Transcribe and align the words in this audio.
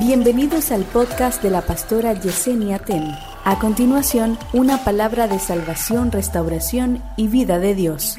Bienvenidos 0.00 0.72
al 0.72 0.84
podcast 0.84 1.42
de 1.42 1.50
la 1.50 1.60
pastora 1.60 2.14
Yesenia 2.14 2.78
Ten. 2.78 3.14
A 3.44 3.58
continuación, 3.58 4.38
una 4.54 4.82
palabra 4.82 5.28
de 5.28 5.38
salvación, 5.38 6.10
restauración 6.10 7.04
y 7.18 7.28
vida 7.28 7.58
de 7.58 7.74
Dios. 7.74 8.16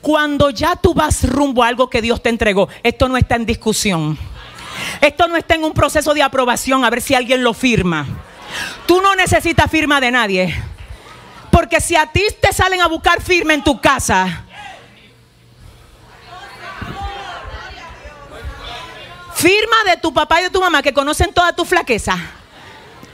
Cuando 0.00 0.48
ya 0.48 0.76
tú 0.76 0.94
vas 0.94 1.28
rumbo 1.28 1.62
a 1.62 1.68
algo 1.68 1.90
que 1.90 2.00
Dios 2.00 2.22
te 2.22 2.30
entregó, 2.30 2.70
esto 2.82 3.10
no 3.10 3.18
está 3.18 3.36
en 3.36 3.44
discusión. 3.44 4.16
Esto 5.02 5.28
no 5.28 5.36
está 5.36 5.54
en 5.54 5.64
un 5.64 5.74
proceso 5.74 6.14
de 6.14 6.22
aprobación 6.22 6.82
a 6.82 6.88
ver 6.88 7.02
si 7.02 7.14
alguien 7.14 7.44
lo 7.44 7.52
firma. 7.52 8.06
Tú 8.86 9.02
no 9.02 9.14
necesitas 9.14 9.70
firma 9.70 10.00
de 10.00 10.10
nadie. 10.10 10.54
Porque 11.50 11.82
si 11.82 11.94
a 11.94 12.06
ti 12.06 12.22
te 12.40 12.54
salen 12.54 12.80
a 12.80 12.88
buscar 12.88 13.20
firma 13.20 13.52
en 13.52 13.62
tu 13.62 13.82
casa, 13.82 14.46
firma 19.40 19.76
de 19.86 19.96
tu 19.96 20.12
papá 20.12 20.40
y 20.40 20.44
de 20.44 20.50
tu 20.50 20.60
mamá 20.60 20.82
que 20.82 20.92
conocen 20.92 21.32
toda 21.32 21.54
tu 21.54 21.64
flaqueza, 21.64 22.14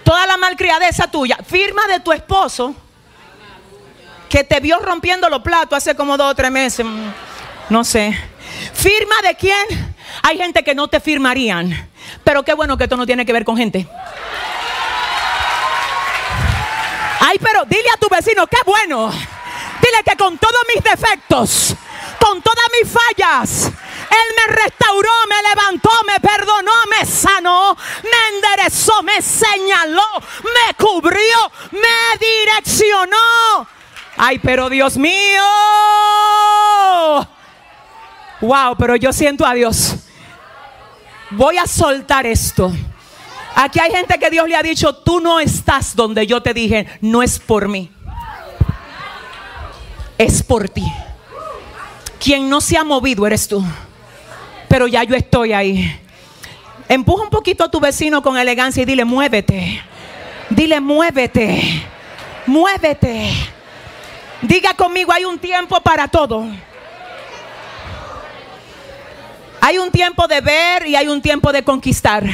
toda 0.03 0.27
la 0.27 0.37
malcriadeza 0.37 1.09
tuya, 1.09 1.39
firma 1.47 1.87
de 1.87 2.01
tu 2.01 2.13
esposo 2.13 2.75
que 4.29 4.43
te 4.43 4.59
vio 4.59 4.81
rompiendo 4.81 5.29
los 5.29 5.43
platos 5.43 5.77
hace 5.77 5.95
como 5.95 6.17
dos 6.17 6.33
o 6.33 6.35
tres 6.35 6.51
meses, 6.51 6.85
mm, 6.85 7.13
no 7.71 7.85
sé. 7.85 8.19
Firma 8.75 9.15
de 9.23 9.37
quién? 9.37 9.95
Hay 10.23 10.37
gente 10.37 10.65
que 10.65 10.75
no 10.75 10.89
te 10.89 10.99
firmarían, 10.99 11.91
pero 12.25 12.43
qué 12.43 12.55
bueno 12.55 12.77
que 12.77 12.85
esto 12.85 12.97
no 12.97 13.07
tiene 13.07 13.25
que 13.25 13.33
ver 13.33 13.45
con 13.45 13.57
gente. 13.57 13.87
Ay, 17.21 17.39
pero 17.41 17.65
dile 17.67 17.89
a 17.95 17.99
tu 17.99 18.09
vecino, 18.09 18.49
qué 18.49 18.59
bueno. 18.67 19.11
Dile 19.11 20.03
que 20.05 20.17
con 20.17 20.37
todos 20.39 20.61
mis 20.75 20.83
defectos, 20.83 21.77
con 22.19 22.43
todas 22.43 22.65
mis 22.81 22.91
fallas, 22.91 23.71
Él 24.11 24.35
me 24.37 24.55
restauró, 24.63 25.11
me 25.29 25.49
levantó, 25.49 25.91
me 26.07 26.21
perdonó, 26.21 26.73
me 26.91 27.07
sanó, 27.07 27.77
me 28.03 28.37
enderezó, 28.37 29.03
me 29.03 29.21
señaló, 29.21 30.07
me 30.43 30.75
cubrió, 30.75 31.53
me 31.73 32.19
direccionó. 32.19 33.67
Ay, 34.17 34.39
pero 34.39 34.71
Dios 34.71 34.97
mío. 34.97 35.43
Wow, 38.41 38.77
pero 38.79 38.97
yo 38.97 39.13
siento 39.13 39.45
a 39.45 39.55
Dios. 39.55 39.97
Voy 41.31 41.59
a 41.59 41.67
soltar 41.67 42.27
esto. 42.27 42.73
Aquí 43.55 43.81
hay 43.81 43.91
gente 43.91 44.19
que 44.19 44.31
Dios 44.31 44.49
le 44.49 44.57
ha 44.57 44.63
dicho, 44.63 44.95
tú 44.95 45.21
no 45.21 45.41
estás 45.41 45.97
donde 45.97 46.27
yo 46.27 46.43
te 46.43 46.53
dije, 46.53 46.87
no 47.01 47.23
es 47.23 47.39
por 47.39 47.69
mí. 47.69 47.91
Es 50.19 50.43
por 50.43 50.69
ti. 50.69 50.85
Quien 52.19 52.49
no 52.49 52.61
se 52.61 52.77
ha 52.77 52.85
movido 52.85 53.27
eres 53.27 53.49
tú. 53.49 53.65
Pero 54.77 54.89
ya 54.89 55.05
yo 55.05 55.17
estoy 55.17 55.55
ahí. 55.55 55.91
Empuja 56.87 57.23
un 57.23 57.31
poquito 57.31 57.65
a 57.65 57.71
tu 57.71 57.81
vecino 57.81 58.21
con 58.21 58.37
elegancia 58.37 58.83
y 58.83 58.85
dile, 58.85 59.07
muévete. 59.07 59.81
Dile, 60.51 60.81
muévete. 60.81 61.83
Muévete. 62.45 63.31
Diga 64.43 64.75
conmigo, 64.75 65.13
hay 65.13 65.25
un 65.25 65.39
tiempo 65.39 65.81
para 65.81 66.09
todo. 66.09 66.45
Hay 69.63 69.79
un 69.79 69.91
tiempo 69.91 70.29
de 70.29 70.43
ver 70.43 70.87
y 70.87 70.95
hay 70.95 71.09
un 71.09 71.23
tiempo 71.23 71.53
de 71.53 71.65
conquistar. 71.65 72.25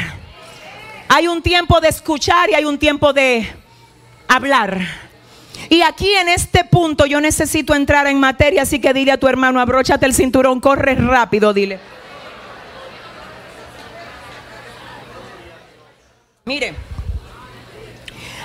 Hay 1.08 1.28
un 1.28 1.42
tiempo 1.42 1.80
de 1.80 1.90
escuchar 1.90 2.50
y 2.50 2.54
hay 2.54 2.64
un 2.64 2.76
tiempo 2.76 3.12
de 3.12 3.48
hablar. 4.26 4.80
Y 5.70 5.82
aquí 5.82 6.12
en 6.12 6.28
este 6.28 6.64
punto 6.64 7.06
yo 7.06 7.20
necesito 7.20 7.72
entrar 7.76 8.08
en 8.08 8.18
materia, 8.18 8.62
así 8.62 8.80
que 8.80 8.92
dile 8.92 9.12
a 9.12 9.20
tu 9.20 9.28
hermano, 9.28 9.60
abróchate 9.60 10.06
el 10.06 10.12
cinturón, 10.12 10.58
corre 10.58 10.96
rápido, 10.96 11.54
dile. 11.54 11.91
Mire, 16.44 16.74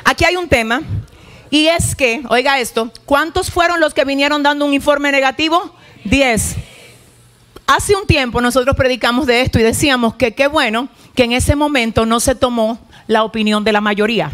aquí 0.04 0.24
hay 0.24 0.36
un 0.36 0.48
tema 0.48 0.82
y 1.50 1.66
es 1.66 1.96
que, 1.96 2.22
oiga 2.30 2.60
esto, 2.60 2.92
¿cuántos 3.06 3.50
fueron 3.50 3.80
los 3.80 3.96
que 3.96 4.06
vinieron 4.06 4.44
dando 4.44 4.66
un 4.66 4.74
informe 4.76 5.12
negativo? 5.12 5.74
Diez. 6.04 6.56
Hace 7.66 7.96
un 7.96 8.06
tiempo 8.06 8.40
nosotros 8.40 8.76
predicamos 8.76 9.26
de 9.26 9.42
esto 9.42 9.58
y 9.58 9.64
decíamos 9.64 10.14
que 10.14 10.36
qué 10.36 10.46
bueno 10.46 10.90
que 11.16 11.24
en 11.24 11.32
ese 11.32 11.56
momento 11.56 12.06
no 12.06 12.20
se 12.20 12.36
tomó 12.36 12.80
la 13.08 13.24
opinión 13.24 13.64
de 13.64 13.72
la 13.72 13.82
mayoría. 13.82 14.32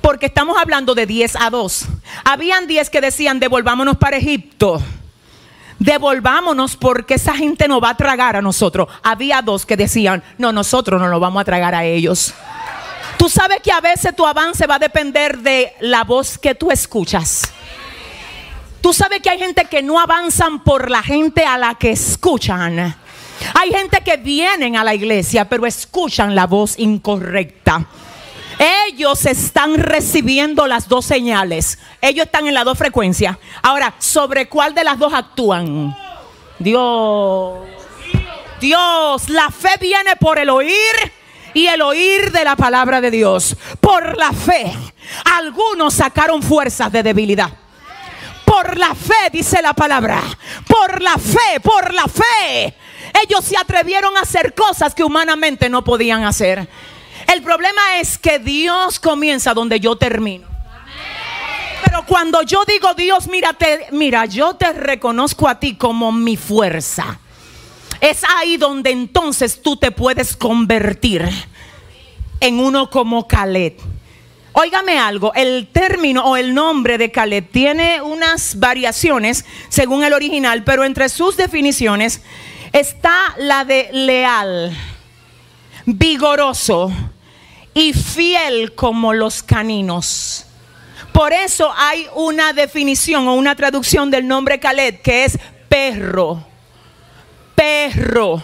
Porque 0.00 0.24
estamos 0.24 0.56
hablando 0.56 0.94
de 0.94 1.04
10 1.04 1.36
a 1.36 1.50
2. 1.50 1.86
Habían 2.24 2.66
10 2.66 2.88
que 2.88 3.02
decían, 3.02 3.38
devolvámonos 3.38 3.98
para 3.98 4.16
Egipto. 4.16 4.80
Devolvámonos 5.78 6.76
porque 6.76 7.14
esa 7.14 7.34
gente 7.34 7.68
no 7.68 7.80
va 7.80 7.90
a 7.90 7.96
tragar 7.96 8.36
a 8.36 8.42
nosotros. 8.42 8.88
Había 9.02 9.42
dos 9.42 9.66
que 9.66 9.76
decían, 9.76 10.22
no, 10.38 10.52
nosotros 10.52 11.00
no 11.00 11.08
lo 11.08 11.20
vamos 11.20 11.42
a 11.42 11.44
tragar 11.44 11.74
a 11.74 11.84
ellos. 11.84 12.34
Tú 13.18 13.28
sabes 13.28 13.60
que 13.62 13.72
a 13.72 13.80
veces 13.80 14.14
tu 14.14 14.26
avance 14.26 14.66
va 14.66 14.76
a 14.76 14.78
depender 14.78 15.38
de 15.38 15.72
la 15.80 16.04
voz 16.04 16.38
que 16.38 16.54
tú 16.54 16.70
escuchas. 16.70 17.52
Tú 18.80 18.92
sabes 18.92 19.20
que 19.20 19.30
hay 19.30 19.38
gente 19.38 19.64
que 19.64 19.82
no 19.82 19.98
avanzan 19.98 20.62
por 20.62 20.90
la 20.90 21.02
gente 21.02 21.44
a 21.44 21.58
la 21.58 21.74
que 21.74 21.90
escuchan. 21.90 22.94
Hay 23.54 23.70
gente 23.70 24.00
que 24.04 24.16
vienen 24.16 24.76
a 24.76 24.84
la 24.84 24.94
iglesia, 24.94 25.48
pero 25.48 25.66
escuchan 25.66 26.34
la 26.34 26.46
voz 26.46 26.78
incorrecta. 26.78 27.86
Ellos 28.58 29.26
están 29.26 29.74
recibiendo 29.74 30.66
las 30.66 30.88
dos 30.88 31.04
señales. 31.04 31.78
Ellos 32.00 32.26
están 32.26 32.46
en 32.46 32.54
las 32.54 32.64
dos 32.64 32.78
frecuencias. 32.78 33.36
Ahora, 33.62 33.94
¿sobre 33.98 34.48
cuál 34.48 34.74
de 34.74 34.84
las 34.84 34.98
dos 34.98 35.12
actúan? 35.12 35.96
Dios. 36.58 37.58
Dios, 38.60 39.28
la 39.28 39.50
fe 39.50 39.76
viene 39.80 40.16
por 40.16 40.38
el 40.38 40.48
oír 40.48 41.12
y 41.52 41.66
el 41.66 41.82
oír 41.82 42.32
de 42.32 42.44
la 42.44 42.56
palabra 42.56 43.00
de 43.00 43.10
Dios. 43.10 43.56
Por 43.80 44.16
la 44.16 44.32
fe. 44.32 44.72
Algunos 45.36 45.94
sacaron 45.94 46.42
fuerzas 46.42 46.90
de 46.90 47.02
debilidad. 47.02 47.50
Por 48.44 48.78
la 48.78 48.94
fe, 48.94 49.30
dice 49.32 49.60
la 49.60 49.74
palabra. 49.74 50.22
Por 50.66 51.02
la 51.02 51.18
fe, 51.18 51.60
por 51.62 51.92
la 51.92 52.04
fe 52.04 52.74
ellos 53.22 53.44
se 53.44 53.56
atrevieron 53.56 54.16
a 54.16 54.20
hacer 54.20 54.54
cosas 54.54 54.94
que 54.94 55.04
humanamente 55.04 55.68
no 55.68 55.84
podían 55.84 56.24
hacer. 56.24 56.68
El 57.32 57.42
problema 57.42 57.98
es 57.98 58.18
que 58.18 58.38
Dios 58.38 59.00
comienza 59.00 59.52
donde 59.52 59.80
yo 59.80 59.96
termino. 59.96 60.46
Pero 61.84 62.04
cuando 62.06 62.42
yo 62.42 62.64
digo 62.66 62.94
Dios, 62.94 63.28
mira, 63.28 64.26
yo 64.26 64.54
te 64.54 64.72
reconozco 64.72 65.48
a 65.48 65.58
ti 65.58 65.74
como 65.76 66.12
mi 66.12 66.36
fuerza. 66.36 67.18
Es 68.00 68.22
ahí 68.36 68.56
donde 68.56 68.90
entonces 68.90 69.62
tú 69.62 69.76
te 69.76 69.90
puedes 69.90 70.36
convertir 70.36 71.28
en 72.40 72.60
uno 72.60 72.90
como 72.90 73.26
Caleb. 73.26 73.76
Óigame 74.52 74.98
algo, 74.98 75.34
el 75.34 75.68
término 75.70 76.24
o 76.24 76.36
el 76.36 76.54
nombre 76.54 76.96
de 76.96 77.10
Caleb 77.10 77.50
tiene 77.50 78.00
unas 78.00 78.58
variaciones 78.58 79.44
según 79.68 80.02
el 80.02 80.14
original, 80.14 80.64
pero 80.64 80.84
entre 80.84 81.08
sus 81.08 81.36
definiciones 81.36 82.22
está 82.72 83.34
la 83.38 83.64
de 83.64 83.90
leal, 83.92 84.74
vigoroso 85.84 86.90
y 87.76 87.92
fiel 87.92 88.74
como 88.74 89.12
los 89.12 89.42
caninos. 89.42 90.46
Por 91.12 91.34
eso 91.34 91.70
hay 91.76 92.08
una 92.14 92.54
definición 92.54 93.28
o 93.28 93.34
una 93.34 93.54
traducción 93.54 94.10
del 94.10 94.26
nombre 94.26 94.58
Caleb 94.58 95.02
que 95.02 95.24
es 95.24 95.38
perro. 95.68 96.42
Perro. 97.54 98.42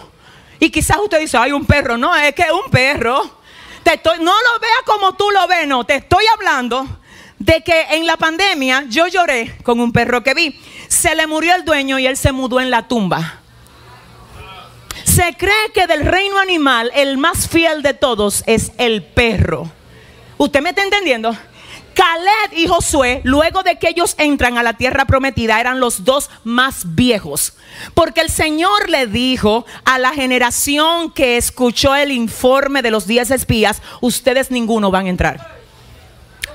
Y 0.59 0.69
quizás 0.69 0.97
usted 1.03 1.19
dice, 1.19 1.35
hay 1.39 1.51
un 1.51 1.65
perro. 1.65 1.97
No, 1.97 2.15
es 2.15 2.35
que 2.35 2.45
un 2.51 2.69
perro. 2.69 3.39
Te 3.81 3.95
estoy, 3.95 4.19
no 4.19 4.31
lo 4.31 4.59
vea 4.61 4.77
como 4.85 5.15
tú 5.15 5.31
lo 5.31 5.47
ves, 5.47 5.67
no. 5.67 5.83
Te 5.83 5.95
estoy 5.95 6.25
hablando 6.35 6.85
de 7.39 7.63
que 7.63 7.87
en 7.89 8.05
la 8.05 8.17
pandemia 8.17 8.85
yo 8.87 9.07
lloré 9.07 9.57
con 9.63 9.79
un 9.79 9.91
perro 9.91 10.21
que 10.21 10.35
vi. 10.35 10.61
Se 10.87 11.15
le 11.15 11.25
murió 11.25 11.55
el 11.55 11.65
dueño 11.65 11.97
y 11.97 12.05
él 12.05 12.17
se 12.17 12.31
mudó 12.31 12.61
en 12.61 12.69
la 12.69 12.87
tumba. 12.87 13.42
Se 15.13 15.35
cree 15.37 15.71
que 15.75 15.85
del 15.85 16.07
reino 16.07 16.39
animal 16.39 16.89
el 16.95 17.19
más 17.19 17.47
fiel 17.47 17.83
de 17.83 17.93
todos 17.93 18.43
es 18.47 18.71
el 18.79 19.03
perro. 19.03 19.71
¿Usted 20.39 20.59
me 20.59 20.69
está 20.69 20.81
entendiendo? 20.81 21.37
Caleb 21.93 22.57
y 22.57 22.65
Josué, 22.65 23.21
luego 23.23 23.61
de 23.61 23.77
que 23.77 23.89
ellos 23.89 24.15
entran 24.17 24.57
a 24.57 24.63
la 24.63 24.73
tierra 24.73 25.05
prometida, 25.05 25.61
eran 25.61 25.79
los 25.79 26.03
dos 26.03 26.31
más 26.43 26.95
viejos. 26.95 27.53
Porque 27.93 28.21
el 28.21 28.31
Señor 28.31 28.89
le 28.89 29.05
dijo 29.05 29.67
a 29.85 29.99
la 29.99 30.13
generación 30.13 31.11
que 31.11 31.37
escuchó 31.37 31.93
el 31.95 32.11
informe 32.11 32.81
de 32.81 32.89
los 32.89 33.05
diez 33.05 33.29
espías, 33.29 33.83
ustedes 34.01 34.49
ninguno 34.49 34.89
van 34.89 35.05
a 35.05 35.09
entrar. 35.09 35.57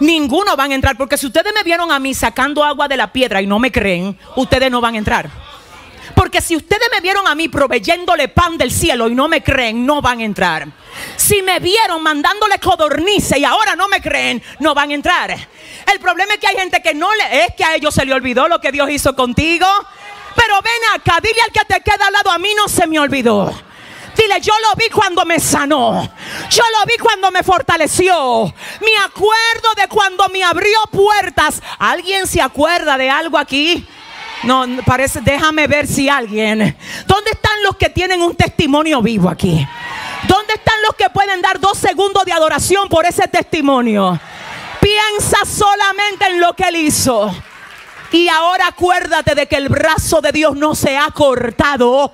Ninguno 0.00 0.56
van 0.56 0.72
a 0.72 0.74
entrar, 0.74 0.96
porque 0.96 1.16
si 1.16 1.26
ustedes 1.26 1.52
me 1.54 1.62
vieron 1.62 1.92
a 1.92 2.00
mí 2.00 2.12
sacando 2.12 2.64
agua 2.64 2.88
de 2.88 2.96
la 2.96 3.12
piedra 3.12 3.40
y 3.40 3.46
no 3.46 3.60
me 3.60 3.70
creen, 3.70 4.18
ustedes 4.34 4.68
no 4.68 4.80
van 4.80 4.96
a 4.96 4.98
entrar. 4.98 5.47
Porque 6.18 6.40
si 6.40 6.56
ustedes 6.56 6.88
me 6.92 7.00
vieron 7.00 7.28
a 7.28 7.36
mí 7.36 7.48
proveyéndole 7.48 8.26
pan 8.26 8.58
del 8.58 8.72
cielo 8.72 9.08
y 9.08 9.14
no 9.14 9.28
me 9.28 9.40
creen, 9.40 9.86
no 9.86 10.02
van 10.02 10.18
a 10.18 10.24
entrar. 10.24 10.66
Si 11.16 11.42
me 11.42 11.60
vieron 11.60 12.02
mandándole 12.02 12.58
codornice 12.58 13.38
y 13.38 13.44
ahora 13.44 13.76
no 13.76 13.86
me 13.86 14.00
creen, 14.00 14.42
no 14.58 14.74
van 14.74 14.90
a 14.90 14.94
entrar. 14.94 15.30
El 15.30 16.00
problema 16.00 16.34
es 16.34 16.40
que 16.40 16.48
hay 16.48 16.56
gente 16.56 16.82
que 16.82 16.92
no 16.92 17.14
le 17.14 17.44
es 17.44 17.54
que 17.54 17.62
a 17.62 17.76
ellos 17.76 17.94
se 17.94 18.04
le 18.04 18.12
olvidó 18.12 18.48
lo 18.48 18.60
que 18.60 18.72
Dios 18.72 18.90
hizo 18.90 19.14
contigo. 19.14 19.66
Pero 20.34 20.60
ven 20.60 21.00
acá, 21.00 21.20
dile 21.22 21.40
al 21.40 21.52
que 21.52 21.64
te 21.72 21.80
queda 21.82 22.08
al 22.08 22.12
lado, 22.12 22.32
a 22.32 22.38
mí 22.40 22.50
no 22.56 22.66
se 22.66 22.88
me 22.88 22.98
olvidó. 22.98 23.54
Dile, 24.16 24.40
yo 24.40 24.54
lo 24.58 24.74
vi 24.74 24.90
cuando 24.90 25.24
me 25.24 25.38
sanó. 25.38 26.02
Yo 26.50 26.64
lo 26.76 26.84
vi 26.84 26.98
cuando 26.98 27.30
me 27.30 27.44
fortaleció. 27.44 28.52
Me 28.80 28.96
acuerdo 29.04 29.72
de 29.76 29.86
cuando 29.86 30.28
me 30.30 30.42
abrió 30.42 30.80
puertas. 30.90 31.62
¿Alguien 31.78 32.26
se 32.26 32.42
acuerda 32.42 32.98
de 32.98 33.08
algo 33.08 33.38
aquí? 33.38 33.86
No, 34.44 34.64
parece, 34.86 35.20
déjame 35.20 35.66
ver 35.66 35.86
si 35.86 36.08
alguien. 36.08 36.76
¿Dónde 37.06 37.30
están 37.32 37.62
los 37.64 37.76
que 37.76 37.90
tienen 37.90 38.22
un 38.22 38.34
testimonio 38.36 39.02
vivo 39.02 39.28
aquí? 39.28 39.66
¿Dónde 40.26 40.54
están 40.54 40.76
los 40.86 40.94
que 40.94 41.10
pueden 41.10 41.40
dar 41.42 41.58
dos 41.60 41.78
segundos 41.78 42.24
de 42.24 42.32
adoración 42.32 42.88
por 42.88 43.04
ese 43.04 43.26
testimonio? 43.28 44.18
Piensa 44.80 45.38
solamente 45.44 46.26
en 46.26 46.40
lo 46.40 46.54
que 46.54 46.64
él 46.64 46.76
hizo. 46.76 47.34
Y 48.12 48.28
ahora 48.28 48.68
acuérdate 48.68 49.34
de 49.34 49.46
que 49.46 49.56
el 49.56 49.68
brazo 49.68 50.20
de 50.20 50.32
Dios 50.32 50.56
no 50.56 50.74
se 50.74 50.96
ha 50.96 51.10
cortado 51.10 52.12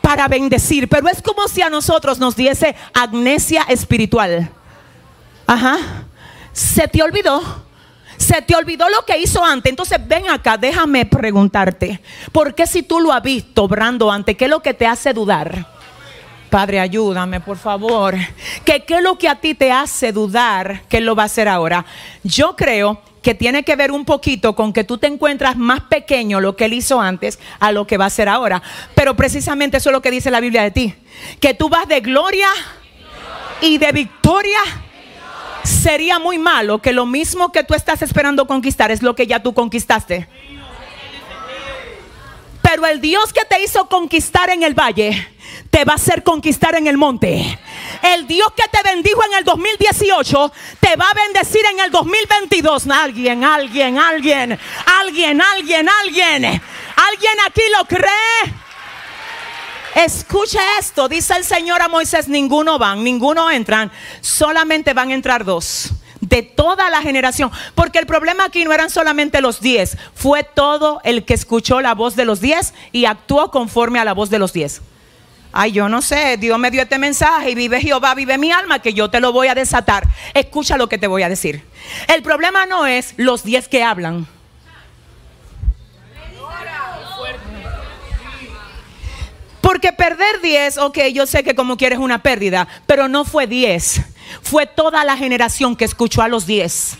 para 0.00 0.28
bendecir. 0.28 0.88
Pero 0.88 1.08
es 1.08 1.22
como 1.22 1.48
si 1.48 1.62
a 1.62 1.70
nosotros 1.70 2.18
nos 2.18 2.36
diese 2.36 2.76
amnesia 2.92 3.62
espiritual. 3.68 4.50
Ajá. 5.46 5.78
Se 6.52 6.86
te 6.86 7.02
olvidó. 7.02 7.64
Se 8.16 8.42
te 8.42 8.54
olvidó 8.54 8.88
lo 8.88 9.04
que 9.04 9.18
hizo 9.18 9.44
antes. 9.44 9.70
Entonces 9.70 9.98
ven 10.06 10.28
acá, 10.28 10.56
déjame 10.56 11.06
preguntarte. 11.06 12.00
¿Por 12.32 12.54
qué 12.54 12.66
si 12.66 12.82
tú 12.82 13.00
lo 13.00 13.12
has 13.12 13.22
visto 13.22 13.64
obrando 13.64 14.10
antes? 14.10 14.36
¿Qué 14.36 14.44
es 14.44 14.50
lo 14.50 14.60
que 14.60 14.74
te 14.74 14.86
hace 14.86 15.12
dudar? 15.12 15.66
Padre, 16.50 16.78
ayúdame, 16.78 17.40
por 17.40 17.56
favor. 17.56 18.14
¿Qué, 18.64 18.84
¿Qué 18.84 18.96
es 18.96 19.02
lo 19.02 19.18
que 19.18 19.28
a 19.28 19.36
ti 19.36 19.54
te 19.54 19.72
hace 19.72 20.12
dudar 20.12 20.82
que 20.88 20.98
Él 20.98 21.04
lo 21.04 21.16
va 21.16 21.24
a 21.24 21.26
hacer 21.26 21.48
ahora? 21.48 21.84
Yo 22.22 22.54
creo 22.54 23.00
que 23.24 23.34
tiene 23.34 23.64
que 23.64 23.74
ver 23.74 23.90
un 23.90 24.04
poquito 24.04 24.54
con 24.54 24.72
que 24.72 24.84
tú 24.84 24.98
te 24.98 25.06
encuentras 25.06 25.56
más 25.56 25.80
pequeño 25.80 26.40
lo 26.40 26.54
que 26.54 26.66
Él 26.66 26.74
hizo 26.74 27.00
antes 27.00 27.40
a 27.58 27.72
lo 27.72 27.86
que 27.86 27.96
va 27.96 28.04
a 28.04 28.08
hacer 28.08 28.28
ahora. 28.28 28.62
Pero 28.94 29.16
precisamente 29.16 29.78
eso 29.78 29.88
es 29.88 29.94
lo 29.94 30.02
que 30.02 30.10
dice 30.10 30.30
la 30.30 30.40
Biblia 30.40 30.62
de 30.62 30.70
ti. 30.70 30.94
Que 31.40 31.54
tú 31.54 31.68
vas 31.68 31.88
de 31.88 32.00
gloria 32.00 32.48
y 33.60 33.78
de 33.78 33.92
victoria 33.92 34.60
sería 35.64 36.18
muy 36.18 36.38
malo 36.38 36.80
que 36.80 36.92
lo 36.92 37.06
mismo 37.06 37.52
que 37.52 37.64
tú 37.64 37.74
estás 37.74 38.02
esperando 38.02 38.46
conquistar 38.46 38.90
es 38.90 39.02
lo 39.02 39.14
que 39.14 39.26
ya 39.26 39.42
tú 39.42 39.54
conquistaste. 39.54 40.28
Pero 42.62 42.86
el 42.86 43.00
Dios 43.00 43.32
que 43.32 43.44
te 43.44 43.62
hizo 43.62 43.88
conquistar 43.88 44.50
en 44.50 44.62
el 44.62 44.74
valle, 44.74 45.28
te 45.70 45.84
va 45.84 45.92
a 45.92 45.96
hacer 45.96 46.22
conquistar 46.22 46.74
en 46.74 46.86
el 46.86 46.96
monte. 46.96 47.58
El 48.02 48.26
Dios 48.26 48.48
que 48.56 48.64
te 48.70 48.82
bendijo 48.82 49.22
en 49.24 49.38
el 49.38 49.44
2018, 49.44 50.52
te 50.80 50.96
va 50.96 51.06
a 51.10 51.14
bendecir 51.14 51.60
en 51.72 51.80
el 51.80 51.90
2022. 51.90 52.86
Alguien, 52.88 53.44
alguien, 53.44 53.98
alguien, 53.98 54.58
alguien, 54.86 55.40
alguien, 55.40 55.88
alguien. 55.88 56.44
¿Alguien 56.44 57.34
aquí 57.46 57.62
lo 57.76 57.84
cree? 57.86 58.63
Escuche 59.94 60.58
esto, 60.80 61.08
dice 61.08 61.34
el 61.36 61.44
Señor 61.44 61.80
a 61.80 61.88
Moisés, 61.88 62.28
ninguno 62.28 62.78
van, 62.78 63.04
ninguno 63.04 63.50
entran, 63.50 63.92
solamente 64.20 64.92
van 64.92 65.10
a 65.10 65.14
entrar 65.14 65.44
dos 65.44 65.92
de 66.20 66.42
toda 66.42 66.90
la 66.90 67.02
generación. 67.02 67.50
Porque 67.74 67.98
el 67.98 68.06
problema 68.06 68.44
aquí 68.44 68.64
no 68.64 68.72
eran 68.72 68.90
solamente 68.90 69.40
los 69.40 69.60
diez, 69.60 69.96
fue 70.14 70.42
todo 70.42 71.00
el 71.04 71.24
que 71.24 71.34
escuchó 71.34 71.80
la 71.80 71.94
voz 71.94 72.16
de 72.16 72.24
los 72.24 72.40
diez 72.40 72.74
y 72.92 73.04
actuó 73.04 73.50
conforme 73.50 73.98
a 74.00 74.04
la 74.04 74.14
voz 74.14 74.30
de 74.30 74.38
los 74.38 74.52
diez. 74.52 74.82
Ay, 75.52 75.70
yo 75.70 75.88
no 75.88 76.02
sé, 76.02 76.36
Dios 76.36 76.58
me 76.58 76.72
dio 76.72 76.82
este 76.82 76.98
mensaje 76.98 77.50
y 77.50 77.54
vive 77.54 77.80
Jehová, 77.80 78.16
vive 78.16 78.38
mi 78.38 78.50
alma, 78.50 78.80
que 78.80 78.92
yo 78.92 79.08
te 79.08 79.20
lo 79.20 79.32
voy 79.32 79.46
a 79.46 79.54
desatar. 79.54 80.04
Escucha 80.34 80.76
lo 80.76 80.88
que 80.88 80.98
te 80.98 81.06
voy 81.06 81.22
a 81.22 81.28
decir. 81.28 81.62
El 82.12 82.24
problema 82.24 82.66
no 82.66 82.86
es 82.86 83.14
los 83.16 83.44
diez 83.44 83.68
que 83.68 83.84
hablan. 83.84 84.26
Porque 89.64 89.94
perder 89.94 90.42
10, 90.42 90.76
ok, 90.76 90.98
yo 91.14 91.24
sé 91.26 91.42
que 91.42 91.54
como 91.54 91.78
quieres 91.78 91.98
una 91.98 92.22
pérdida, 92.22 92.68
pero 92.86 93.08
no 93.08 93.24
fue 93.24 93.46
10. 93.46 94.02
Fue 94.42 94.66
toda 94.66 95.04
la 95.04 95.16
generación 95.16 95.74
que 95.74 95.86
escuchó 95.86 96.20
a 96.20 96.28
los 96.28 96.44
10. 96.44 96.98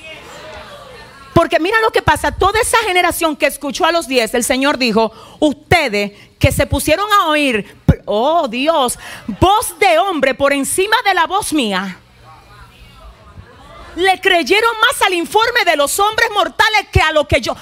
Porque 1.34 1.60
mira 1.60 1.78
lo 1.82 1.90
que 1.90 2.00
pasa, 2.00 2.32
toda 2.32 2.58
esa 2.58 2.78
generación 2.86 3.36
que 3.36 3.44
escuchó 3.44 3.84
a 3.84 3.92
los 3.92 4.08
10, 4.08 4.32
el 4.32 4.44
Señor 4.44 4.78
dijo, 4.78 5.12
ustedes 5.40 6.12
que 6.38 6.52
se 6.52 6.66
pusieron 6.66 7.06
a 7.12 7.26
oír, 7.26 7.76
oh 8.06 8.48
Dios, 8.48 8.98
voz 9.38 9.78
de 9.78 9.98
hombre 9.98 10.34
por 10.34 10.54
encima 10.54 10.96
de 11.04 11.12
la 11.12 11.26
voz 11.26 11.52
mía. 11.52 11.98
Le 13.94 14.22
creyeron 14.22 14.72
más 14.80 15.02
al 15.02 15.12
informe 15.12 15.66
de 15.66 15.76
los 15.76 16.00
hombres 16.00 16.30
mortales 16.32 16.88
que 16.90 17.02
a 17.02 17.12
lo 17.12 17.28
que 17.28 17.42
yo. 17.42 17.54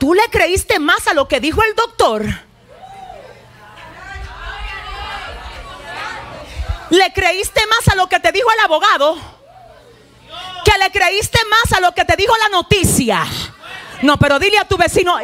¿Tú 0.00 0.14
le 0.14 0.24
creíste 0.30 0.78
más 0.78 1.06
a 1.06 1.12
lo 1.12 1.28
que 1.28 1.38
dijo 1.38 1.62
el 1.62 1.74
doctor? 1.74 2.47
¿Le 6.90 7.12
creíste 7.12 7.60
más 7.66 7.88
a 7.88 7.96
lo 7.96 8.08
que 8.08 8.20
te 8.20 8.32
dijo 8.32 8.48
el 8.52 8.60
abogado? 8.60 9.16
Que 10.64 10.78
le 10.78 10.90
creíste 10.90 11.38
más 11.44 11.72
a 11.76 11.80
lo 11.80 11.92
que 11.92 12.04
te 12.04 12.16
dijo 12.16 12.34
la 12.38 12.48
noticia. 12.48 13.26
No, 14.02 14.16
pero 14.16 14.38
dile 14.38 14.58
a 14.58 14.64
tu 14.64 14.76
vecino, 14.76 15.18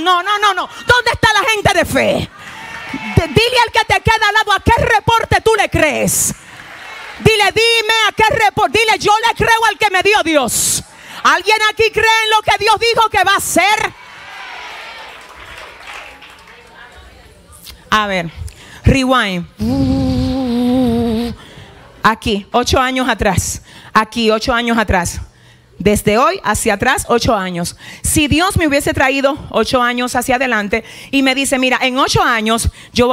no, 0.00 0.22
no, 0.22 0.38
no, 0.38 0.54
no. 0.54 0.68
¿Dónde 0.86 1.10
está 1.12 1.32
la 1.32 1.48
gente 1.50 1.78
de 1.78 1.84
fe? 1.84 2.30
dile 3.26 3.56
al 3.64 3.72
que 3.72 3.84
te 3.86 4.00
queda 4.00 4.28
al 4.28 4.34
lado 4.34 4.52
a 4.52 4.60
qué 4.60 4.72
reporte 4.84 5.40
tú 5.40 5.52
le 5.56 5.68
crees. 5.68 6.34
Dile, 7.20 7.52
dime 7.52 7.94
a 8.08 8.12
qué 8.12 8.24
reporte. 8.34 8.78
Dile, 8.78 8.98
yo 8.98 9.12
le 9.26 9.34
creo 9.34 9.64
al 9.68 9.78
que 9.78 9.90
me 9.90 10.02
dio 10.02 10.22
Dios. 10.22 10.82
¿Alguien 11.22 11.58
aquí 11.70 11.90
cree 11.90 12.24
en 12.24 12.30
lo 12.30 12.42
que 12.42 12.58
Dios 12.58 12.76
dijo 12.78 13.08
que 13.08 13.22
va 13.24 13.34
a 13.34 13.36
hacer? 13.36 13.92
A 17.90 18.06
ver, 18.06 18.30
rewind. 18.84 19.46
Aquí, 22.02 22.46
ocho 22.52 22.80
años 22.80 23.08
atrás. 23.08 23.62
Aquí, 23.92 24.30
ocho 24.30 24.52
años 24.52 24.76
atrás. 24.76 25.20
Desde 25.78 26.18
hoy 26.18 26.40
hacia 26.44 26.74
atrás, 26.74 27.06
ocho 27.08 27.34
años. 27.34 27.76
Si 28.02 28.28
Dios 28.28 28.56
me 28.56 28.66
hubiese 28.66 28.92
traído 28.94 29.36
ocho 29.50 29.82
años 29.82 30.14
hacia 30.14 30.36
adelante 30.36 30.84
y 31.10 31.22
me 31.22 31.34
dice, 31.34 31.58
mira, 31.58 31.78
en 31.82 31.98
ocho 31.98 32.22
años 32.22 32.70
yo 32.92 33.08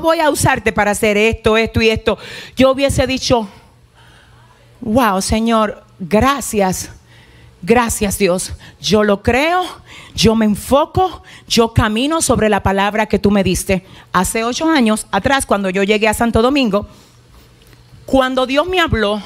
voy 0.00 0.20
a, 0.20 0.30
usarte 0.30 0.72
para 0.72 0.92
hacer 0.92 1.16
esto, 1.16 1.56
esto 1.56 1.80
y 1.80 1.90
esto, 1.90 2.18
yo 2.56 2.72
hubiese 2.72 3.06
dicho, 3.06 3.48
wow, 4.80 5.20
Señor, 5.22 5.84
gracias. 5.98 6.90
Gracias 7.60 8.18
Dios, 8.18 8.52
yo 8.80 9.02
lo 9.02 9.22
creo, 9.24 9.64
yo 10.14 10.36
me 10.36 10.44
enfoco, 10.44 11.24
yo 11.48 11.74
camino 11.74 12.22
sobre 12.22 12.48
la 12.48 12.62
palabra 12.62 13.06
que 13.06 13.18
tú 13.18 13.32
me 13.32 13.42
diste. 13.42 13.84
Hace 14.12 14.44
ocho 14.44 14.68
años 14.68 15.08
atrás, 15.10 15.44
cuando 15.44 15.68
yo 15.68 15.82
llegué 15.82 16.06
a 16.06 16.14
Santo 16.14 16.40
Domingo, 16.40 16.86
cuando 18.08 18.46
Dios 18.46 18.66
me 18.66 18.80
habló, 18.80 19.22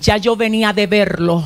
ya 0.00 0.16
yo 0.16 0.36
venía 0.36 0.72
de 0.72 0.86
verlo. 0.86 1.44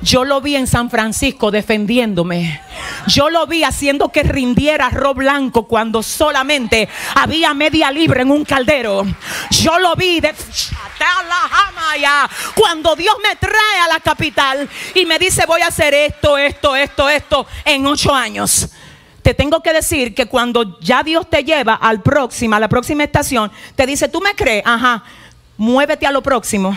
Yo 0.00 0.24
lo 0.24 0.40
vi 0.40 0.56
en 0.56 0.66
San 0.66 0.88
Francisco 0.88 1.50
defendiéndome. 1.50 2.62
Yo 3.08 3.28
lo 3.28 3.46
vi 3.46 3.62
haciendo 3.62 4.08
que 4.08 4.22
rindiera 4.22 4.86
arroz 4.86 5.16
blanco 5.16 5.64
cuando 5.64 6.02
solamente 6.02 6.88
había 7.14 7.52
media 7.52 7.90
libre 7.90 8.22
en 8.22 8.30
un 8.30 8.46
caldero. 8.46 9.04
Yo 9.50 9.78
lo 9.78 9.94
vi 9.96 10.20
de 10.20 10.34
cuando 12.54 12.96
Dios 12.96 13.16
me 13.22 13.36
trae 13.36 13.80
a 13.84 13.88
la 13.88 14.00
capital 14.00 14.66
y 14.94 15.04
me 15.04 15.18
dice 15.18 15.44
voy 15.46 15.60
a 15.60 15.66
hacer 15.66 15.92
esto, 15.92 16.38
esto, 16.38 16.74
esto, 16.74 17.10
esto 17.10 17.46
en 17.66 17.86
ocho 17.86 18.14
años. 18.14 18.70
Te 19.20 19.34
tengo 19.34 19.62
que 19.62 19.74
decir 19.74 20.14
que 20.14 20.24
cuando 20.24 20.80
ya 20.80 21.02
Dios 21.02 21.28
te 21.28 21.44
lleva 21.44 21.74
al 21.74 22.00
próximo, 22.00 22.56
a 22.56 22.60
la 22.60 22.68
próxima 22.68 23.04
estación, 23.04 23.52
te 23.74 23.84
dice, 23.84 24.08
¿tú 24.08 24.22
me 24.22 24.34
crees? 24.34 24.62
Ajá 24.64 25.04
muévete 25.58 26.06
a 26.06 26.12
lo 26.12 26.22
próximo. 26.22 26.74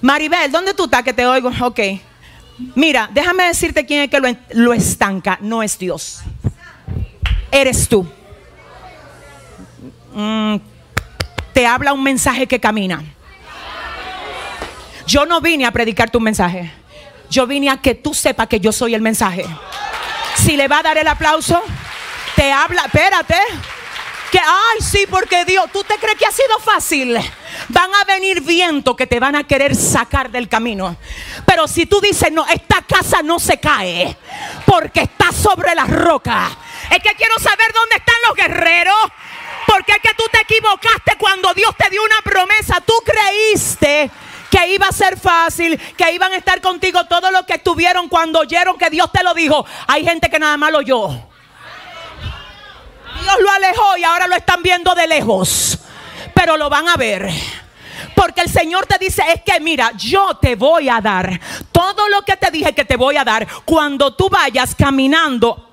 Maribel, 0.00 0.52
¿dónde 0.52 0.74
tú 0.74 0.84
estás 0.84 1.02
que 1.02 1.12
te 1.12 1.26
oigo? 1.26 1.50
Ok. 1.60 1.80
Mira, 2.74 3.08
déjame 3.12 3.44
decirte 3.44 3.84
quién 3.84 4.02
es 4.02 4.10
que 4.10 4.36
lo, 4.50 4.72
estanca. 4.72 5.38
No 5.40 5.62
es 5.62 5.76
Dios. 5.78 6.20
Eres 7.50 7.88
tú. 7.88 8.06
Mm, 10.14 10.56
te 11.52 11.66
habla 11.66 11.92
un 11.92 12.02
mensaje 12.02 12.46
que 12.46 12.60
camina. 12.60 13.02
Yo 15.06 15.24
no 15.24 15.40
vine 15.40 15.66
a 15.66 15.72
predicar 15.72 16.10
tu 16.10 16.20
mensaje. 16.20 16.70
Yo 17.30 17.46
vine 17.46 17.70
a 17.70 17.78
que 17.78 17.94
tú 17.94 18.14
sepas 18.14 18.46
que 18.46 18.60
yo 18.60 18.72
soy 18.72 18.94
el 18.94 19.00
mensaje. 19.00 19.44
Si 20.36 20.56
le 20.56 20.68
va 20.68 20.78
a 20.78 20.82
dar 20.82 20.98
el 20.98 21.08
aplauso, 21.08 21.60
te 22.36 22.52
habla, 22.52 22.82
espérate. 22.84 23.36
Que, 24.30 24.38
ay, 24.38 24.80
sí, 24.80 25.06
porque 25.08 25.44
Dios, 25.44 25.66
¿tú 25.72 25.82
te 25.84 25.94
crees 25.96 26.18
que 26.18 26.26
ha 26.26 26.32
sido 26.32 26.58
fácil? 26.60 27.16
Van 27.68 27.90
a 27.94 28.04
venir 28.04 28.42
vientos 28.42 28.94
que 28.94 29.06
te 29.06 29.18
van 29.18 29.36
a 29.36 29.44
querer 29.44 29.74
sacar 29.74 30.30
del 30.30 30.48
camino. 30.48 30.96
Pero 31.46 31.66
si 31.66 31.86
tú 31.86 32.00
dices, 32.00 32.30
no, 32.30 32.46
esta 32.46 32.82
casa 32.82 33.22
no 33.22 33.38
se 33.38 33.58
cae 33.58 34.16
porque 34.66 35.00
está 35.00 35.32
sobre 35.32 35.74
la 35.74 35.84
roca. 35.84 36.50
Es 36.90 37.02
que 37.02 37.14
quiero 37.14 37.34
saber 37.38 37.72
dónde 37.72 37.96
están 37.96 38.16
los 38.26 38.36
guerreros. 38.36 39.12
Porque 39.66 39.92
es 39.92 39.98
que 39.98 40.14
tú 40.14 40.24
te 40.32 40.40
equivocaste 40.40 41.16
cuando 41.18 41.52
Dios 41.52 41.74
te 41.76 41.90
dio 41.90 42.02
una 42.02 42.20
promesa. 42.22 42.80
Tú 42.80 42.94
creíste 43.04 44.10
que 44.50 44.68
iba 44.68 44.86
a 44.86 44.92
ser 44.92 45.18
fácil, 45.18 45.78
que 45.96 46.12
iban 46.12 46.32
a 46.32 46.36
estar 46.36 46.60
contigo 46.60 47.04
todos 47.04 47.30
los 47.30 47.42
que 47.44 47.54
estuvieron 47.54 48.08
cuando 48.08 48.40
oyeron 48.40 48.78
que 48.78 48.90
Dios 48.90 49.12
te 49.12 49.22
lo 49.22 49.34
dijo. 49.34 49.66
Hay 49.86 50.04
gente 50.04 50.30
que 50.30 50.38
nada 50.38 50.56
más 50.56 50.72
lo 50.72 50.78
oyó. 50.78 51.10
Dios 53.28 53.42
lo 53.42 53.50
alejó 53.50 53.96
y 53.98 54.04
ahora 54.04 54.26
lo 54.26 54.36
están 54.36 54.62
viendo 54.62 54.94
de 54.94 55.06
lejos. 55.06 55.78
pero 56.32 56.56
lo 56.56 56.70
van 56.70 56.88
a 56.88 56.96
ver. 56.96 57.28
Porque 58.14 58.40
el 58.40 58.48
Señor 58.48 58.86
te 58.86 58.96
dice, 58.98 59.22
es 59.34 59.42
que 59.42 59.60
mira, 59.60 59.92
yo 59.96 60.36
te 60.40 60.54
voy 60.56 60.88
a 60.88 61.00
dar 61.00 61.38
todo 61.70 62.08
lo 62.08 62.22
que 62.22 62.36
te 62.36 62.50
dije 62.50 62.72
que 62.72 62.84
te 62.84 62.96
voy 62.96 63.16
a 63.16 63.24
dar 63.24 63.46
cuando 63.64 64.14
tú 64.14 64.30
vayas 64.30 64.74
caminando 64.74 65.68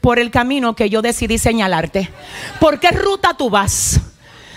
por 0.00 0.18
el 0.18 0.30
camino 0.30 0.74
que 0.74 0.90
yo 0.90 1.02
decidí 1.02 1.38
señalarte. 1.38 2.10
¿Por 2.58 2.80
qué 2.80 2.90
ruta 2.90 3.34
tú 3.34 3.48
vas? 3.48 4.00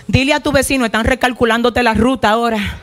Dile 0.08 0.34
a 0.34 0.40
tu 0.40 0.50
vecino, 0.50 0.84
están 0.84 1.04
recalculándote 1.04 1.82
la 1.82 1.94
ruta 1.94 2.30
ahora. 2.30 2.80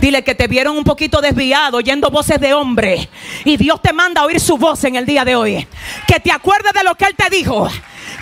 Dile 0.00 0.24
que 0.24 0.34
te 0.34 0.48
vieron 0.48 0.76
un 0.76 0.84
poquito 0.84 1.20
desviado, 1.20 1.76
oyendo 1.78 2.10
voces 2.10 2.40
de 2.40 2.54
hombre. 2.54 3.08
Y 3.44 3.56
Dios 3.56 3.80
te 3.82 3.92
manda 3.92 4.22
a 4.22 4.24
oír 4.24 4.40
su 4.40 4.56
voz 4.56 4.82
en 4.84 4.96
el 4.96 5.06
día 5.06 5.24
de 5.24 5.36
hoy. 5.36 5.66
Que 6.06 6.18
te 6.18 6.32
acuerdes 6.32 6.72
de 6.72 6.82
lo 6.82 6.94
que 6.96 7.04
Él 7.04 7.14
te 7.14 7.30
dijo. 7.30 7.68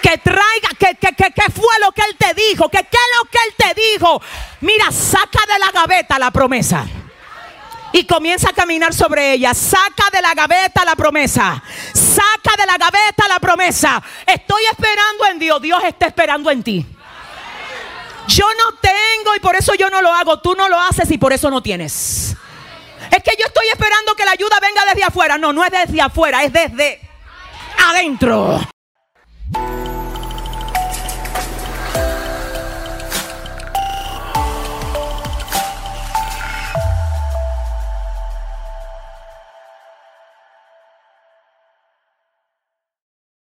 Que 0.04 0.18
traiga, 0.18 0.68
que, 0.78 0.96
que, 0.96 1.14
que, 1.14 1.30
que 1.30 1.50
fue 1.50 1.78
lo 1.80 1.90
que 1.92 2.02
Él 2.02 2.14
te 2.18 2.34
dijo. 2.34 2.68
Que 2.68 2.80
qué 2.80 2.99
es 2.99 3.16
lo 3.16 3.30
que 3.30 3.38
Él 3.38 3.54
te 3.56 3.80
dijo. 3.80 4.20
Mira, 4.61 4.92
saca 4.92 5.46
de 5.50 5.58
la 5.58 5.70
gaveta 5.73 6.18
la 6.18 6.30
promesa 6.30 6.87
y 7.90 8.04
comienza 8.04 8.50
a 8.50 8.52
caminar 8.52 8.92
sobre 8.92 9.32
ella. 9.32 9.54
Saca 9.54 10.11
de 10.12 10.20
la 10.20 10.34
gaveta 10.34 10.84
la 10.84 10.94
promesa. 10.94 11.62
Saca 11.94 12.54
de 12.58 12.66
la 12.66 12.76
gaveta 12.76 13.26
la 13.28 13.40
promesa. 13.40 14.02
Estoy 14.26 14.64
esperando 14.70 15.25
en 15.30 15.38
Dios. 15.38 15.62
Dios 15.62 15.82
está 15.84 16.08
esperando 16.08 16.50
en 16.50 16.62
ti. 16.62 16.87
Yo 18.28 18.46
no 18.58 18.78
tengo 18.82 19.34
y 19.37 19.40
por 19.40 19.56
eso 19.56 19.73
yo 19.75 19.88
no 19.88 20.02
lo 20.02 20.12
hago. 20.12 20.38
Tú 20.40 20.54
no 20.54 20.68
lo 20.68 20.78
haces 20.78 21.11
y 21.11 21.16
por 21.16 21.32
eso 21.32 21.49
no 21.49 21.62
tienes. 21.62 22.37
Es 23.11 23.23
que 23.23 23.37
yo 23.40 23.46
estoy 23.46 23.68
esperando 23.73 24.14
que 24.14 24.26
la 24.26 24.32
ayuda 24.32 24.58
venga 24.61 24.84
desde 24.84 25.04
afuera. 25.04 25.38
No, 25.38 25.54
no 25.54 25.64
es 25.64 25.70
desde 25.70 26.02
afuera, 26.02 26.44
es 26.44 26.52
desde 26.52 27.00
adentro. 27.88 28.61